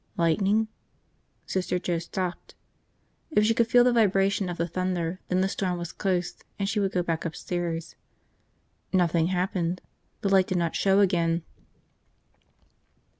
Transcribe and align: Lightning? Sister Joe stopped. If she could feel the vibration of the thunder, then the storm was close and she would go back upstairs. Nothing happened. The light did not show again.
Lightning? 0.17 0.67
Sister 1.45 1.77
Joe 1.77 1.99
stopped. 1.99 2.55
If 3.29 3.45
she 3.45 3.53
could 3.53 3.67
feel 3.67 3.83
the 3.83 3.93
vibration 3.93 4.49
of 4.49 4.57
the 4.57 4.67
thunder, 4.67 5.19
then 5.27 5.41
the 5.41 5.47
storm 5.47 5.77
was 5.77 5.91
close 5.91 6.37
and 6.57 6.67
she 6.67 6.79
would 6.79 6.91
go 6.91 7.03
back 7.03 7.23
upstairs. 7.23 7.93
Nothing 8.91 9.27
happened. 9.27 9.79
The 10.21 10.29
light 10.29 10.47
did 10.47 10.57
not 10.57 10.75
show 10.75 11.01
again. 11.01 11.43